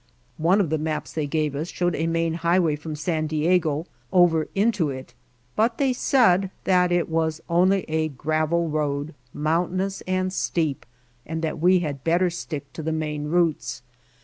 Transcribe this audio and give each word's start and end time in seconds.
One 0.39 0.59
of 0.59 0.71
the 0.71 0.79
maps 0.79 1.13
they 1.13 1.27
gave 1.27 1.55
us 1.55 1.69
showed 1.69 1.93
a 1.93 2.07
main 2.07 2.33
highway 2.33 2.75
from 2.75 2.95
San 2.95 3.27
Diego 3.27 3.85
over 4.11 4.47
into 4.55 4.89
it, 4.89 5.13
but 5.55 5.77
they 5.77 5.93
said 5.93 6.49
that 6.63 6.91
it 6.91 7.07
was 7.07 7.39
only 7.47 7.83
a 7.87 8.07
gravel 8.07 8.67
road, 8.67 9.13
mountainous 9.31 10.01
and 10.07 10.33
steep, 10.33 10.87
and 11.23 11.43
that 11.43 11.59
we 11.59 11.81
had 11.81 12.03
better 12.03 12.31
stick 12.31 12.73
to 12.73 12.81
the 12.81 12.91
main 12.91 13.25
routes. 13.27 13.83